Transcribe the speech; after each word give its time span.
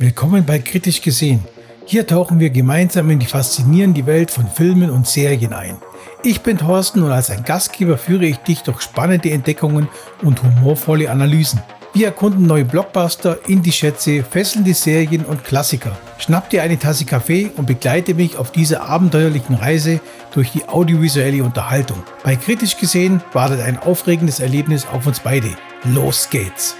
Willkommen 0.00 0.46
bei 0.46 0.60
Kritisch 0.60 1.02
gesehen. 1.02 1.44
Hier 1.84 2.06
tauchen 2.06 2.38
wir 2.38 2.50
gemeinsam 2.50 3.10
in 3.10 3.18
die 3.18 3.26
faszinierende 3.26 4.06
Welt 4.06 4.30
von 4.30 4.46
Filmen 4.46 4.90
und 4.90 5.08
Serien 5.08 5.52
ein. 5.52 5.76
Ich 6.22 6.42
bin 6.42 6.56
Thorsten 6.56 7.02
und 7.02 7.10
als 7.10 7.30
ein 7.30 7.42
Gastgeber 7.42 7.98
führe 7.98 8.26
ich 8.26 8.36
dich 8.36 8.62
durch 8.62 8.80
spannende 8.80 9.32
Entdeckungen 9.32 9.88
und 10.22 10.40
humorvolle 10.40 11.10
Analysen. 11.10 11.60
Wir 11.94 12.06
erkunden 12.06 12.46
neue 12.46 12.64
Blockbuster, 12.64 13.38
Indie-Schätze, 13.48 14.22
fesselnde 14.22 14.72
Serien 14.72 15.24
und 15.24 15.42
Klassiker. 15.42 15.98
Schnapp 16.18 16.48
dir 16.48 16.62
eine 16.62 16.78
Tasse 16.78 17.04
Kaffee 17.04 17.50
und 17.56 17.66
begleite 17.66 18.14
mich 18.14 18.36
auf 18.36 18.52
dieser 18.52 18.82
abenteuerlichen 18.82 19.56
Reise 19.56 19.98
durch 20.32 20.52
die 20.52 20.68
audiovisuelle 20.68 21.42
Unterhaltung. 21.42 22.04
Bei 22.22 22.36
Kritisch 22.36 22.76
gesehen 22.76 23.20
wartet 23.32 23.62
ein 23.62 23.80
aufregendes 23.80 24.38
Erlebnis 24.38 24.86
auf 24.86 25.08
uns 25.08 25.18
beide. 25.18 25.48
Los 25.82 26.30
geht's! 26.30 26.76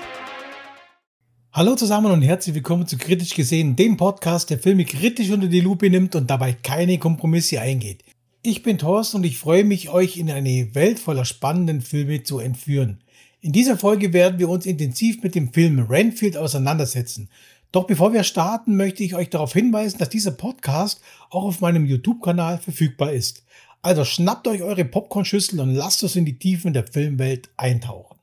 Hallo 1.51 1.75
zusammen 1.77 2.12
und 2.12 2.21
herzlich 2.21 2.55
willkommen 2.55 2.87
zu 2.87 2.99
Kritisch 2.99 3.35
gesehen, 3.35 3.75
dem 3.75 3.97
Podcast, 3.97 4.51
der 4.51 4.59
Filme 4.59 4.85
kritisch 4.85 5.30
unter 5.30 5.47
die 5.47 5.62
Lupe 5.62 5.88
nimmt 5.88 6.15
und 6.15 6.29
dabei 6.29 6.52
keine 6.52 6.98
Kompromisse 6.98 7.59
eingeht. 7.59 8.05
Ich 8.43 8.62
bin 8.62 8.77
Thorsten 8.77 9.16
und 9.16 9.24
ich 9.24 9.38
freue 9.38 9.65
mich, 9.65 9.88
euch 9.88 10.19
in 10.19 10.30
eine 10.30 10.74
Welt 10.74 10.98
voller 10.98 11.24
spannenden 11.24 11.80
Filme 11.80 12.23
zu 12.23 12.38
entführen. 12.38 13.02
In 13.41 13.52
dieser 13.52 13.79
Folge 13.79 14.12
werden 14.12 14.38
wir 14.38 14.51
uns 14.51 14.66
intensiv 14.66 15.23
mit 15.23 15.34
dem 15.34 15.51
Film 15.51 15.80
Renfield 15.88 16.37
auseinandersetzen. 16.37 17.30
Doch 17.73 17.87
bevor 17.87 18.12
wir 18.12 18.24
starten, 18.24 18.77
möchte 18.77 19.02
ich 19.02 19.15
euch 19.15 19.30
darauf 19.30 19.55
hinweisen, 19.55 19.99
dass 19.99 20.10
dieser 20.10 20.33
Podcast 20.33 21.01
auch 21.30 21.45
auf 21.45 21.62
meinem 21.62 21.87
YouTube-Kanal 21.87 22.59
verfügbar 22.59 23.12
ist. 23.12 23.43
Also 23.80 24.05
schnappt 24.05 24.46
euch 24.49 24.62
eure 24.62 24.85
Popcornschüssel 24.85 25.59
und 25.60 25.74
lasst 25.74 26.02
uns 26.02 26.15
in 26.15 26.27
die 26.27 26.38
Tiefen 26.38 26.74
der 26.74 26.87
Filmwelt 26.87 27.49
eintauchen. 27.57 28.19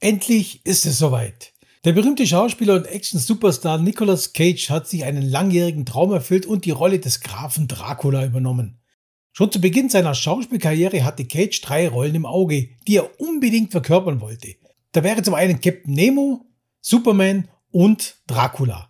Endlich 0.00 0.60
ist 0.64 0.84
es 0.84 0.98
soweit. 0.98 1.53
Der 1.84 1.92
berühmte 1.92 2.26
Schauspieler 2.26 2.76
und 2.76 2.86
Action-Superstar 2.86 3.76
Nicolas 3.76 4.32
Cage 4.32 4.70
hat 4.70 4.88
sich 4.88 5.04
einen 5.04 5.20
langjährigen 5.20 5.84
Traum 5.84 6.12
erfüllt 6.14 6.46
und 6.46 6.64
die 6.64 6.70
Rolle 6.70 6.98
des 6.98 7.20
Grafen 7.20 7.68
Dracula 7.68 8.24
übernommen. 8.24 8.78
Schon 9.32 9.52
zu 9.52 9.60
Beginn 9.60 9.90
seiner 9.90 10.14
Schauspielkarriere 10.14 11.04
hatte 11.04 11.26
Cage 11.26 11.60
drei 11.60 11.88
Rollen 11.88 12.14
im 12.14 12.24
Auge, 12.24 12.70
die 12.88 12.96
er 12.96 13.20
unbedingt 13.20 13.70
verkörpern 13.70 14.22
wollte. 14.22 14.54
Da 14.92 15.04
wäre 15.04 15.22
zum 15.22 15.34
einen 15.34 15.60
Captain 15.60 15.92
Nemo, 15.92 16.46
Superman 16.80 17.48
und 17.70 18.16
Dracula. 18.26 18.88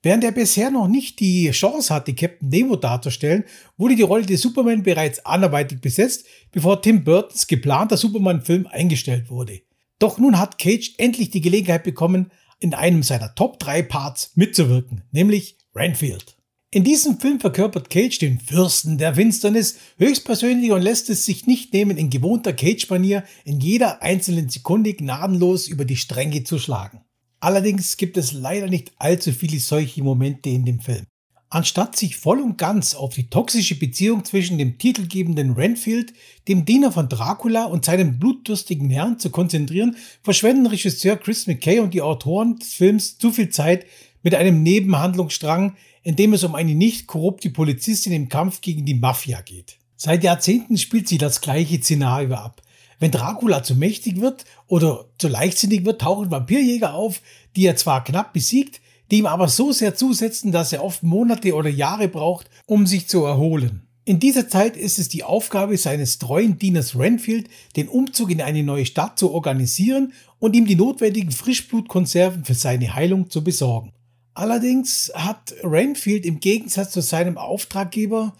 Während 0.00 0.22
er 0.22 0.30
bisher 0.30 0.70
noch 0.70 0.86
nicht 0.86 1.18
die 1.18 1.50
Chance 1.50 1.92
hatte, 1.92 2.14
Captain 2.14 2.48
Nemo 2.48 2.76
darzustellen, 2.76 3.42
wurde 3.76 3.96
die 3.96 4.02
Rolle 4.02 4.26
des 4.26 4.40
Superman 4.40 4.84
bereits 4.84 5.26
anderweitig 5.26 5.80
besetzt, 5.80 6.26
bevor 6.52 6.80
Tim 6.80 7.02
Burtons 7.02 7.48
geplanter 7.48 7.96
Superman-Film 7.96 8.68
eingestellt 8.68 9.30
wurde. 9.30 9.62
Doch 10.00 10.18
nun 10.18 10.38
hat 10.38 10.58
Cage 10.58 10.94
endlich 10.98 11.30
die 11.30 11.42
Gelegenheit 11.42 11.84
bekommen, 11.84 12.32
in 12.58 12.74
einem 12.74 13.02
seiner 13.02 13.34
Top 13.34 13.58
3 13.60 13.82
Parts 13.82 14.32
mitzuwirken, 14.34 15.04
nämlich 15.12 15.56
Renfield. 15.74 16.36
In 16.72 16.84
diesem 16.84 17.18
Film 17.18 17.40
verkörpert 17.40 17.90
Cage 17.90 18.18
den 18.18 18.38
Fürsten 18.38 18.96
der 18.96 19.16
Finsternis 19.16 19.76
höchstpersönlich 19.98 20.70
und 20.70 20.82
lässt 20.82 21.10
es 21.10 21.26
sich 21.26 21.46
nicht 21.46 21.72
nehmen, 21.72 21.96
in 21.96 22.10
gewohnter 22.10 22.52
Cage-Manier 22.52 23.24
in 23.44 23.60
jeder 23.60 24.02
einzelnen 24.02 24.48
Sekunde 24.48 24.94
gnadenlos 24.94 25.68
über 25.68 25.84
die 25.84 25.96
Stränge 25.96 26.44
zu 26.44 26.58
schlagen. 26.58 27.00
Allerdings 27.40 27.96
gibt 27.96 28.16
es 28.16 28.32
leider 28.32 28.68
nicht 28.68 28.92
allzu 28.98 29.32
viele 29.32 29.58
solche 29.58 30.02
Momente 30.02 30.48
in 30.48 30.64
dem 30.64 30.80
Film. 30.80 31.06
Anstatt 31.52 31.96
sich 31.96 32.16
voll 32.16 32.40
und 32.40 32.58
ganz 32.58 32.94
auf 32.94 33.14
die 33.14 33.28
toxische 33.28 33.74
Beziehung 33.74 34.24
zwischen 34.24 34.56
dem 34.56 34.78
titelgebenden 34.78 35.50
Renfield, 35.50 36.12
dem 36.46 36.64
Diener 36.64 36.92
von 36.92 37.08
Dracula 37.08 37.64
und 37.64 37.84
seinem 37.84 38.20
blutdürstigen 38.20 38.88
Herrn 38.88 39.18
zu 39.18 39.30
konzentrieren, 39.30 39.96
verschwenden 40.22 40.66
Regisseur 40.66 41.16
Chris 41.16 41.48
McKay 41.48 41.80
und 41.80 41.92
die 41.92 42.02
Autoren 42.02 42.60
des 42.60 42.74
Films 42.74 43.18
zu 43.18 43.32
viel 43.32 43.48
Zeit 43.48 43.84
mit 44.22 44.36
einem 44.36 44.62
Nebenhandlungsstrang, 44.62 45.74
in 46.04 46.14
dem 46.14 46.34
es 46.34 46.44
um 46.44 46.54
eine 46.54 46.76
nicht 46.76 47.08
korrupte 47.08 47.50
Polizistin 47.50 48.12
im 48.12 48.28
Kampf 48.28 48.60
gegen 48.60 48.86
die 48.86 48.94
Mafia 48.94 49.40
geht. 49.40 49.76
Seit 49.96 50.22
Jahrzehnten 50.22 50.78
spielt 50.78 51.08
sie 51.08 51.18
das 51.18 51.40
gleiche 51.40 51.82
Szenario 51.82 52.34
ab. 52.34 52.62
Wenn 53.00 53.10
Dracula 53.10 53.64
zu 53.64 53.74
mächtig 53.74 54.20
wird 54.20 54.44
oder 54.68 55.06
zu 55.18 55.26
leichtsinnig 55.26 55.84
wird, 55.84 56.02
tauchen 56.02 56.30
Vampirjäger 56.30 56.94
auf, 56.94 57.22
die 57.56 57.66
er 57.66 57.74
zwar 57.74 58.04
knapp 58.04 58.32
besiegt, 58.32 58.80
die 59.10 59.18
ihm 59.18 59.26
aber 59.26 59.48
so 59.48 59.72
sehr 59.72 59.94
zusetzen, 59.94 60.52
dass 60.52 60.72
er 60.72 60.84
oft 60.84 61.02
Monate 61.02 61.54
oder 61.54 61.70
Jahre 61.70 62.08
braucht, 62.08 62.48
um 62.66 62.86
sich 62.86 63.08
zu 63.08 63.24
erholen. 63.24 63.82
In 64.04 64.18
dieser 64.18 64.48
Zeit 64.48 64.76
ist 64.76 64.98
es 64.98 65.08
die 65.08 65.24
Aufgabe 65.24 65.76
seines 65.76 66.18
treuen 66.18 66.58
Dieners 66.58 66.98
Renfield, 66.98 67.48
den 67.76 67.88
Umzug 67.88 68.30
in 68.30 68.40
eine 68.40 68.62
neue 68.62 68.86
Stadt 68.86 69.18
zu 69.18 69.30
organisieren 69.30 70.12
und 70.38 70.56
ihm 70.56 70.66
die 70.66 70.74
notwendigen 70.74 71.30
Frischblutkonserven 71.30 72.44
für 72.44 72.54
seine 72.54 72.94
Heilung 72.94 73.30
zu 73.30 73.44
besorgen. 73.44 73.92
Allerdings 74.34 75.12
hat 75.14 75.54
Renfield 75.62 76.24
im 76.24 76.40
Gegensatz 76.40 76.92
zu 76.92 77.02
seinem 77.02 77.36
Auftraggeber 77.36 78.34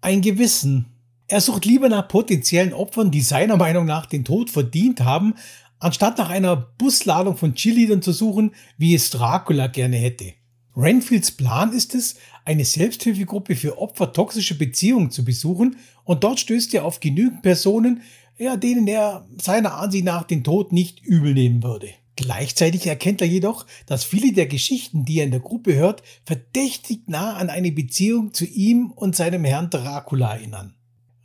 ein 0.00 0.22
Gewissen. 0.22 0.86
Er 1.28 1.40
sucht 1.40 1.64
lieber 1.64 1.88
nach 1.88 2.08
potenziellen 2.08 2.72
Opfern, 2.72 3.10
die 3.10 3.20
seiner 3.20 3.56
Meinung 3.56 3.84
nach 3.84 4.06
den 4.06 4.24
Tod 4.24 4.50
verdient 4.50 5.00
haben, 5.00 5.34
anstatt 5.78 6.18
nach 6.18 6.30
einer 6.30 6.56
Busladung 6.56 7.36
von 7.36 7.54
Cheerleadern 7.54 8.02
zu 8.02 8.12
suchen, 8.12 8.54
wie 8.78 8.94
es 8.94 9.10
Dracula 9.10 9.66
gerne 9.66 9.96
hätte. 9.96 10.34
Renfields 10.76 11.30
Plan 11.30 11.72
ist 11.72 11.94
es, 11.94 12.16
eine 12.44 12.64
Selbsthilfegruppe 12.64 13.56
für 13.56 13.78
Opfer 13.78 14.12
toxischer 14.12 14.56
Beziehungen 14.56 15.10
zu 15.10 15.24
besuchen 15.24 15.76
und 16.04 16.22
dort 16.22 16.40
stößt 16.40 16.74
er 16.74 16.84
auf 16.84 17.00
genügend 17.00 17.42
Personen, 17.42 18.02
ja, 18.36 18.56
denen 18.56 18.86
er 18.86 19.26
seiner 19.40 19.74
Ansicht 19.74 20.04
nach 20.04 20.24
den 20.24 20.44
Tod 20.44 20.72
nicht 20.72 21.02
übel 21.02 21.32
nehmen 21.32 21.62
würde. 21.62 21.88
Gleichzeitig 22.16 22.86
erkennt 22.86 23.20
er 23.20 23.26
jedoch, 23.26 23.66
dass 23.86 24.04
viele 24.04 24.32
der 24.32 24.46
Geschichten, 24.46 25.04
die 25.04 25.18
er 25.18 25.24
in 25.24 25.30
der 25.30 25.40
Gruppe 25.40 25.74
hört, 25.74 26.02
verdächtig 26.24 27.08
nah 27.08 27.34
an 27.34 27.50
eine 27.50 27.72
Beziehung 27.72 28.32
zu 28.32 28.46
ihm 28.46 28.90
und 28.90 29.16
seinem 29.16 29.44
Herrn 29.44 29.70
Dracula 29.70 30.34
erinnern. 30.34 30.74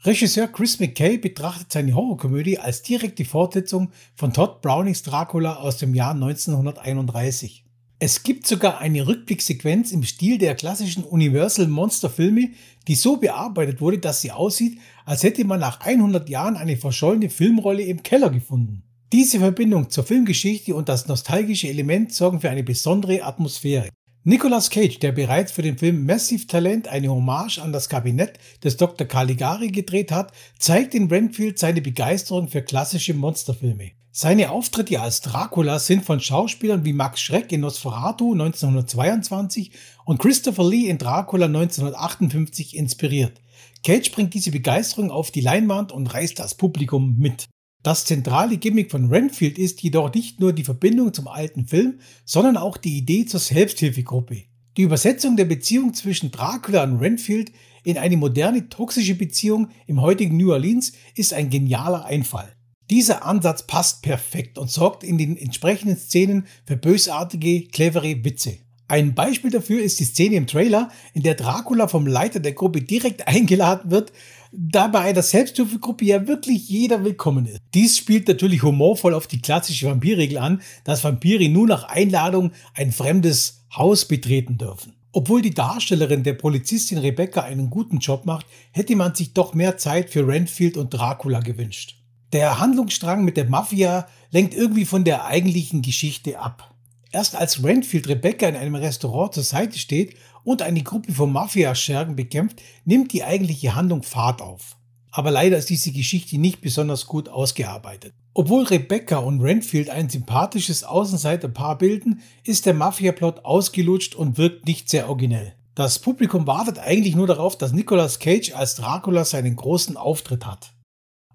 Regisseur 0.04 0.48
Chris 0.48 0.80
McKay 0.80 1.20
betrachtet 1.20 1.72
seine 1.72 1.94
Horrorkomödie 1.94 2.58
als 2.58 2.82
direkte 2.82 3.24
Fortsetzung 3.24 3.92
von 4.16 4.34
Todd 4.34 4.64
Brownings 4.64 5.04
Dracula 5.04 5.58
aus 5.58 5.78
dem 5.78 5.94
Jahr 5.94 6.16
1931. 6.16 7.64
Es 8.00 8.24
gibt 8.24 8.48
sogar 8.48 8.80
eine 8.80 9.06
Rückblicksequenz 9.06 9.92
im 9.92 10.02
Stil 10.02 10.40
der 10.40 10.56
klassischen 10.56 11.04
Universal 11.04 11.68
Monster 11.68 12.10
Filme, 12.10 12.50
die 12.88 12.96
so 12.96 13.18
bearbeitet 13.18 13.80
wurde, 13.80 14.00
dass 14.00 14.22
sie 14.22 14.32
aussieht, 14.32 14.80
als 15.06 15.22
hätte 15.22 15.46
man 15.46 15.60
nach 15.60 15.82
100 15.82 16.28
Jahren 16.30 16.56
eine 16.58 16.78
verschollene 16.78 17.30
Filmrolle 17.30 17.84
im 17.84 18.02
Keller 18.02 18.32
gefunden. 18.32 18.82
Diese 19.14 19.38
Verbindung 19.38 19.92
zur 19.92 20.04
Filmgeschichte 20.04 20.74
und 20.74 20.90
das 20.90 21.08
nostalgische 21.08 21.68
Element 21.68 22.12
sorgen 22.12 22.42
für 22.42 22.50
eine 22.50 22.64
besondere 22.64 23.24
Atmosphäre. 23.24 23.90
Nicolas 24.24 24.70
Cage, 24.70 25.00
der 25.00 25.14
bereits 25.14 25.52
für 25.52 25.64
den 25.64 25.80
Film 25.80 26.06
Massive 26.06 26.46
Talent 26.46 26.88
eine 26.88 27.10
Hommage 27.10 27.58
an 27.58 27.74
das 27.74 27.90
Kabinett 27.90 28.38
des 28.64 28.78
Dr. 28.78 29.08
Caligari 29.08 29.70
gedreht 29.70 30.12
hat, 30.12 30.32
zeigt 30.60 30.94
in 30.94 31.08
Renfield 31.08 31.58
seine 31.58 31.82
Begeisterung 31.82 32.48
für 32.48 32.62
klassische 32.62 33.16
Monsterfilme. 33.16 33.94
Seine 34.12 34.52
Auftritte 34.52 35.02
als 35.02 35.22
Dracula 35.22 35.80
sind 35.80 36.06
von 36.06 36.20
Schauspielern 36.20 36.86
wie 36.86 36.94
Max 36.94 37.20
Schreck 37.20 37.52
in 37.52 37.62
Nosferatu 37.62 38.34
1922 38.34 39.72
und 40.06 40.20
Christopher 40.20 40.70
Lee 40.70 40.88
in 40.88 41.00
Dracula 41.00 41.48
1958 41.48 42.78
inspiriert. 42.78 43.42
Cage 43.84 44.12
bringt 44.12 44.36
diese 44.36 44.52
Begeisterung 44.52 45.10
auf 45.10 45.32
die 45.32 45.42
Leinwand 45.42 45.92
und 45.92 46.14
reißt 46.14 46.38
das 46.38 46.54
Publikum 46.54 47.18
mit. 47.18 47.48
Das 47.84 48.06
zentrale 48.06 48.58
Gimmick 48.58 48.92
von 48.92 49.10
Renfield 49.10 49.58
ist 49.58 49.82
jedoch 49.82 50.14
nicht 50.14 50.40
nur 50.40 50.54
die 50.54 50.64
Verbindung 50.64 51.14
zum 51.14 51.28
alten 51.28 51.66
Film, 51.66 52.00
sondern 52.26 52.56
auch 52.56 52.78
die 52.78 52.96
Idee 52.96 53.26
zur 53.26 53.40
Selbsthilfegruppe. 53.40 54.44
Die 54.78 54.84
Übersetzung 54.84 55.36
der 55.36 55.46
Beziehung 55.46 55.96
zwischen 55.96 56.30
Dracula 56.30 56.84
und 56.84 57.00
Renfield 57.00 57.52
in 57.84 57.98
eine 57.98 58.18
moderne 58.18 58.70
toxische 58.70 59.16
Beziehung 59.16 59.70
im 59.88 60.00
heutigen 60.00 60.38
New 60.38 60.52
Orleans 60.52 60.94
ist 61.16 61.34
ein 61.34 61.50
genialer 61.50 62.06
Einfall. 62.06 62.54
Dieser 62.92 63.26
Ansatz 63.26 63.66
passt 63.66 64.04
perfekt 64.04 64.60
und 64.60 64.70
sorgt 64.70 65.04
in 65.04 65.18
den 65.18 65.36
entsprechenden 65.36 65.98
Szenen 65.98 66.46
für 66.66 66.78
bösartige, 66.78 67.64
clevere 67.68 68.24
Witze. 68.24 68.60
Ein 68.88 69.16
Beispiel 69.16 69.50
dafür 69.50 69.82
ist 69.82 70.02
die 70.02 70.06
Szene 70.06 70.36
im 70.36 70.48
Trailer, 70.48 70.90
in 71.14 71.24
der 71.24 71.36
Dracula 71.36 71.88
vom 71.88 72.06
Leiter 72.06 72.42
der 72.42 72.52
Gruppe 72.52 72.82
direkt 72.82 73.28
eingeladen 73.28 73.90
wird, 73.90 74.12
da 74.52 74.88
bei 74.88 75.00
einer 75.00 75.22
Selbsthilfegruppe 75.22 76.06
ja 76.06 76.28
wirklich 76.28 76.68
jeder 76.68 77.04
willkommen 77.04 77.46
ist. 77.46 77.62
Dies 77.74 77.98
spielt 77.98 78.28
natürlich 78.28 78.64
humorvoll 78.64 79.14
auf 79.14 79.28
die 79.28 79.42
klassische 79.42 79.88
Vampirregel 79.88 80.38
an, 80.38 80.62
dass 80.84 81.04
Vampire 81.04 81.48
nur 81.50 81.68
nach 81.68 81.84
Einladung 81.84 82.52
ein 82.74 82.92
fremdes 82.92 83.66
Haus 83.76 84.06
betreten 84.06 84.58
dürfen. 84.58 84.94
Obwohl 85.14 85.42
die 85.42 85.54
Darstellerin 85.54 86.24
der 86.24 86.34
Polizistin 86.34 86.98
Rebecca 86.98 87.42
einen 87.42 87.70
guten 87.70 88.00
Job 88.00 88.26
macht, 88.26 88.46
hätte 88.72 88.96
man 88.96 89.16
sich 89.16 89.34
doch 89.34 89.54
mehr 89.54 89.78
Zeit 89.78 90.10
für 90.10 90.28
Renfield 90.28 90.78
und 90.78 90.90
Dracula 90.90 91.40
gewünscht. 91.40 91.98
Der 92.32 92.60
Handlungsstrang 92.60 93.26
mit 93.26 93.36
der 93.36 93.50
Mafia 93.50 94.08
lenkt 94.32 94.54
irgendwie 94.54 94.86
von 94.86 95.04
der 95.04 95.26
eigentlichen 95.26 95.82
Geschichte 95.82 96.40
ab. 96.40 96.71
Erst 97.12 97.36
als 97.36 97.62
Renfield 97.64 98.08
Rebecca 98.08 98.48
in 98.48 98.56
einem 98.56 98.76
Restaurant 98.76 99.34
zur 99.34 99.44
Seite 99.44 99.78
steht 99.78 100.16
und 100.44 100.62
eine 100.62 100.82
Gruppe 100.82 101.12
von 101.12 101.32
Mafia-Schergen 101.32 102.16
bekämpft, 102.16 102.62
nimmt 102.86 103.12
die 103.12 103.24
eigentliche 103.24 103.76
Handlung 103.76 104.02
Fahrt 104.04 104.42
auf. 104.42 104.78
Aber 105.12 105.30
leider 105.30 105.58
ist 105.58 105.70
diese 105.70 105.92
Geschichte 105.92 106.38
nicht 106.38 106.62
besonders 106.62 107.06
gut 107.06 107.28
ausgearbeitet. 107.28 108.14
Obwohl 108.34 108.64
Rebecca 108.64 109.18
und 109.18 109.42
Renfield 109.42 109.90
ein 109.90 110.10
sympathisches 110.10 110.86
Außenseiterpaar 110.86 111.78
bilden, 111.78 112.22
ist 112.46 112.66
der 112.66 112.74
Mafia-Plot 112.74 113.44
ausgelutscht 113.44 114.16
und 114.16 114.38
wirkt 114.38 114.66
nicht 114.66 114.90
sehr 114.90 115.10
originell. 115.10 115.54
Das 115.76 116.00
Publikum 116.00 116.48
wartet 116.48 116.80
eigentlich 116.80 117.16
nur 117.16 117.28
darauf, 117.28 117.58
dass 117.58 117.74
Nicolas 117.74 118.20
Cage 118.20 118.54
als 118.54 118.76
Dracula 118.76 119.26
seinen 119.26 119.58
großen 119.58 119.98
Auftritt 119.98 120.46
hat. 120.46 120.72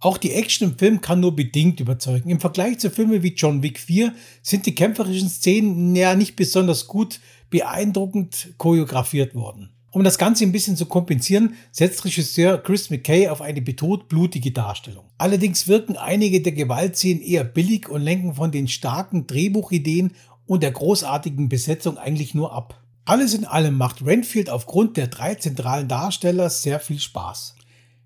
Auch 0.06 0.18
die 0.18 0.34
Action 0.34 0.70
im 0.70 0.78
Film 0.78 1.00
kann 1.00 1.18
nur 1.18 1.34
bedingt 1.34 1.80
überzeugen. 1.80 2.30
Im 2.30 2.38
Vergleich 2.38 2.78
zu 2.78 2.90
Filmen 2.92 3.24
wie 3.24 3.34
John 3.34 3.64
Wick 3.64 3.80
4 3.80 4.14
sind 4.40 4.64
die 4.64 4.74
kämpferischen 4.76 5.28
Szenen 5.28 5.96
ja 5.96 6.14
nicht 6.14 6.36
besonders 6.36 6.86
gut 6.86 7.18
beeindruckend 7.50 8.54
choreografiert 8.56 9.34
worden. 9.34 9.70
Um 9.90 10.04
das 10.04 10.16
Ganze 10.16 10.44
ein 10.44 10.52
bisschen 10.52 10.76
zu 10.76 10.86
kompensieren, 10.86 11.54
setzt 11.72 12.04
Regisseur 12.04 12.58
Chris 12.58 12.88
McKay 12.88 13.26
auf 13.26 13.40
eine 13.40 13.60
betont 13.60 14.06
blutige 14.08 14.52
Darstellung. 14.52 15.06
Allerdings 15.18 15.66
wirken 15.66 15.96
einige 15.96 16.40
der 16.40 16.52
Gewaltszenen 16.52 17.20
eher 17.20 17.42
billig 17.42 17.88
und 17.88 18.02
lenken 18.02 18.36
von 18.36 18.52
den 18.52 18.68
starken 18.68 19.26
Drehbuchideen 19.26 20.12
und 20.46 20.62
der 20.62 20.70
großartigen 20.70 21.48
Besetzung 21.48 21.98
eigentlich 21.98 22.32
nur 22.32 22.52
ab. 22.52 22.80
Alles 23.06 23.34
in 23.34 23.44
allem 23.44 23.76
macht 23.76 24.06
Renfield 24.06 24.50
aufgrund 24.50 24.96
der 24.98 25.08
drei 25.08 25.34
zentralen 25.34 25.88
Darsteller 25.88 26.48
sehr 26.48 26.78
viel 26.78 27.00
Spaß. 27.00 27.55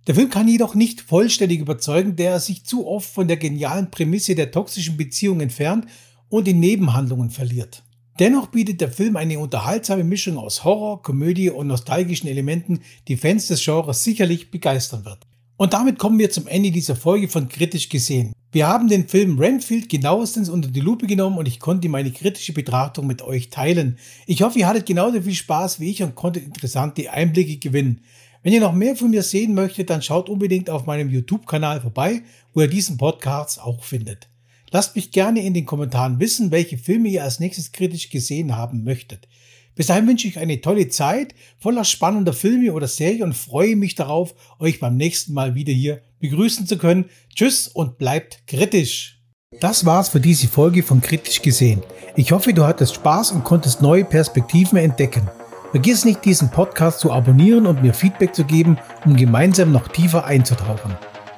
Der 0.07 0.15
Film 0.15 0.31
kann 0.31 0.49
jedoch 0.49 0.75
nicht 0.75 1.03
vollständig 1.03 1.61
überzeugen, 1.61 2.17
da 2.17 2.25
er 2.25 2.41
sich 2.41 2.65
zu 2.65 2.87
oft 2.87 3.11
von 3.11 3.29
der 3.29 3.37
genialen 3.37 3.91
Prämisse 3.91 4.35
der 4.35 4.51
toxischen 4.51 4.97
Beziehung 4.97 5.41
entfernt 5.41 5.87
und 6.29 6.49
in 6.49 6.59
Nebenhandlungen 6.61 7.31
verliert. 7.31 7.83
Dennoch 8.19 8.49
bietet 8.49 8.81
der 8.81 8.91
Film 8.91 9.17
eine 9.17 9.39
unterhaltsame 9.39 10.05
Mischung 10.05 10.37
aus 10.37 10.65
Horror, 10.65 11.03
Komödie 11.03 11.51
und 11.51 11.67
nostalgischen 11.67 12.29
Elementen, 12.29 12.81
die 13.09 13.17
Fans 13.17 13.47
des 13.47 13.65
Genres 13.65 14.05
sicherlich 14.05 14.51
begeistern 14.51 15.05
wird. 15.05 15.27
Und 15.57 15.75
damit 15.75 15.99
kommen 15.99 16.19
wir 16.19 16.31
zum 16.31 16.47
Ende 16.47 16.71
dieser 16.71 16.97
Folge 16.97 17.29
von 17.29 17.49
Kritisch 17.49 17.91
gesehen. 17.91 18.33
Wir 18.53 18.67
haben 18.67 18.89
den 18.89 19.09
Film 19.09 19.39
Renfield 19.39 19.89
genauestens 19.89 20.49
unter 20.49 20.69
die 20.69 20.81
Lupe 20.81 21.07
genommen 21.07 21.39
und 21.39 21.47
ich 21.47 21.61
konnte 21.61 21.89
meine 21.89 22.11
kritische 22.11 22.53
Betrachtung 22.53 23.07
mit 23.07 23.23
euch 23.23 23.51
teilen. 23.51 23.99
Ich 24.27 24.43
hoffe, 24.43 24.59
ihr 24.59 24.67
hattet 24.67 24.87
genauso 24.87 25.21
viel 25.23 25.35
Spaß 25.35 25.79
wie 25.79 25.91
ich 25.91 26.03
und 26.03 26.15
konntet 26.15 26.45
interessante 26.45 27.11
Einblicke 27.13 27.59
gewinnen. 27.59 28.01
Wenn 28.43 28.55
ihr 28.55 28.61
noch 28.61 28.73
mehr 28.73 28.97
von 28.97 29.11
mir 29.11 29.23
sehen 29.23 29.53
möchtet, 29.53 29.91
dann 29.91 30.01
schaut 30.01 30.31
unbedingt 30.31 30.71
auf 30.71 30.87
meinem 30.87 31.11
YouTube-Kanal 31.11 31.83
vorbei, 31.83 32.23
wo 32.55 32.63
ihr 32.63 32.69
diesen 32.69 32.97
Podcast 32.97 33.61
auch 33.61 33.85
findet. 33.85 34.31
Lasst 34.71 34.97
mich 34.97 35.11
gerne 35.11 35.43
in 35.45 35.53
den 35.53 35.67
Kommentaren 35.67 36.21
wissen, 36.21 36.51
welche 36.51 36.79
Filme 36.79 37.09
ihr 37.11 37.23
als 37.23 37.39
nächstes 37.39 37.73
kritisch 37.73 38.09
gesehen 38.09 38.57
haben 38.57 38.83
möchtet. 38.83 39.29
Bis 39.75 39.89
dahin 39.89 40.07
wünsche 40.07 40.27
ich 40.27 40.39
eine 40.39 40.61
tolle 40.63 40.89
Zeit 40.89 41.35
voller 41.59 41.85
spannender 41.85 42.33
Filme 42.33 42.73
oder 42.73 42.89
Serien 42.89 43.25
und 43.25 43.37
freue 43.37 43.77
mich 43.77 43.95
darauf, 43.95 44.35
euch 44.59 44.81
beim 44.81 44.97
nächsten 44.97 45.35
Mal 45.35 45.55
wieder 45.55 45.73
hier 45.73 46.01
begrüßen 46.21 46.67
zu 46.67 46.79
können. 46.79 47.07
Tschüss 47.35 47.69
und 47.69 47.99
bleibt 47.99 48.47
kritisch. 48.47 49.21
Das 49.61 49.85
war's 49.85 50.09
für 50.09 50.21
diese 50.21 50.49
Folge 50.49 50.83
von 50.83 51.03
Kritisch 51.03 51.43
gesehen. 51.43 51.83
Ich 52.17 52.33
hoffe, 52.33 52.55
du 52.55 52.65
hattest 52.65 52.95
Spaß 52.95 53.33
und 53.33 53.45
konntest 53.45 53.83
neue 53.83 54.05
Perspektiven 54.05 54.79
entdecken. 54.79 55.29
Vergiss 55.71 56.05
nicht, 56.05 56.25
diesen 56.25 56.51
Podcast 56.51 56.99
zu 56.99 57.13
abonnieren 57.13 57.67
und 57.67 57.83
mir 57.83 57.95
Feedback 57.95 58.35
zu 58.35 58.45
geben, 58.45 58.79
um 59.05 59.17
gemeinsam 59.17 59.71
noch 59.71 59.89
tiefer 59.89 60.25
einzutauchen. 60.25 60.97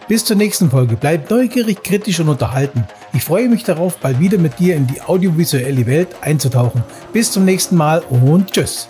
Bis 0.09 0.25
zur 0.25 0.37
nächsten 0.37 0.71
Folge. 0.71 0.97
Bleib 0.97 1.31
neugierig, 1.31 1.83
kritisch 1.83 2.21
und 2.21 2.29
unterhalten. 2.29 2.85
Ich 3.13 3.25
freue 3.25 3.49
mich 3.49 3.65
darauf, 3.65 3.99
bald 3.99 4.21
wieder 4.21 4.39
mit 4.39 4.59
dir 4.59 4.75
in 4.75 4.87
die 4.87 5.01
audiovisuelle 5.01 5.87
Welt 5.87 6.09
einzutauchen. 6.23 6.83
Bis 7.13 7.31
zum 7.31 7.45
nächsten 7.45 7.77
Mal 7.77 8.01
und 8.11 8.53
tschüss. 8.53 8.89